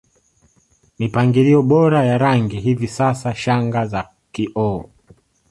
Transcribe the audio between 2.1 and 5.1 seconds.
rangi Hivi sasa shanga za kioo